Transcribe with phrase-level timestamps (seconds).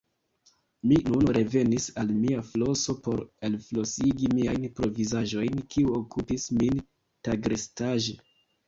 [0.91, 6.87] Mi nun revenis al mia floso por elflosigi miajn provizaĵojn, kiu okupis min
[7.31, 8.23] tagrestaĵe.